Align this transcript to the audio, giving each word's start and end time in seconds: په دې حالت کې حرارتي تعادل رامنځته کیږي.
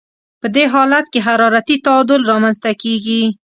په 0.41 0.47
دې 0.55 0.65
حالت 0.73 1.05
کې 1.13 1.19
حرارتي 1.27 1.75
تعادل 1.85 2.21
رامنځته 2.31 2.71
کیږي. 2.81 3.21